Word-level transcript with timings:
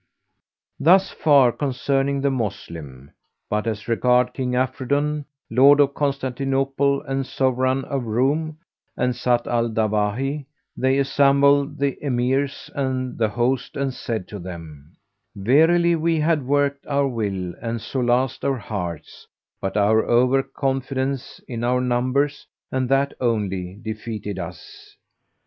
Thus 0.79 1.11
far 1.11 1.51
concerning 1.51 2.21
the 2.21 2.31
Moslem; 2.31 3.11
but 3.51 3.67
as 3.67 3.87
regards 3.87 4.31
King 4.33 4.55
Afridun, 4.55 5.25
Lord 5.51 5.79
of 5.79 5.93
Constantinople 5.93 7.03
and 7.03 7.23
Sovran 7.23 7.83
of 7.83 8.05
Roum, 8.05 8.57
and 8.97 9.13
Zat 9.13 9.45
Al 9.45 9.69
Dawahi, 9.69 10.47
they 10.75 10.97
assembled 10.97 11.77
the 11.77 11.99
Emirs 12.03 12.71
of 12.73 13.15
the 13.19 13.29
host 13.29 13.77
and 13.77 13.93
said 13.93 14.27
to 14.29 14.39
them, 14.39 14.95
"Verily, 15.35 15.95
we 15.95 16.19
had 16.19 16.47
worked 16.47 16.87
our 16.87 17.07
will 17.07 17.53
and 17.61 17.79
solaced 17.79 18.43
our 18.43 18.57
hearts, 18.57 19.27
but 19.61 19.77
our 19.77 20.03
over 20.07 20.41
confidence 20.41 21.39
in 21.47 21.63
our 21.63 21.79
numbers, 21.79 22.47
and 22.71 22.89
that 22.89 23.13
only, 23.21 23.77
defeated 23.83 24.39
us." 24.39 24.95